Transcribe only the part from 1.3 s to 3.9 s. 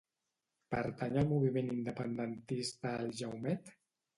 moviment independentista el Jaumet?